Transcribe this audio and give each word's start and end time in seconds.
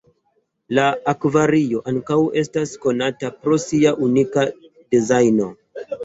La 0.75 0.83
akvario 1.11 1.81
ankaŭ 1.91 2.17
estas 2.41 2.73
konata 2.85 3.29
pro 3.43 3.59
sia 3.65 3.91
unika 4.07 4.47
dezajno. 4.97 5.51